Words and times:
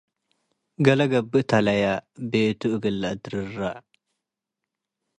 ገሌ 0.85 0.99
ገብእ 1.11 1.43
ተላየ- 1.49 1.83
ቤቱ 2.29 2.61
እግል 2.75 2.95
ለአድርራ 3.01 3.59